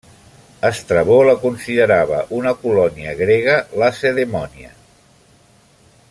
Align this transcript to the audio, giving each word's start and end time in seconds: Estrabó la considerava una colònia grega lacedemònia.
Estrabó 0.69 1.17
la 1.27 1.35
considerava 1.43 2.23
una 2.39 2.53
colònia 2.63 3.15
grega 3.21 3.59
lacedemònia. 3.83 4.73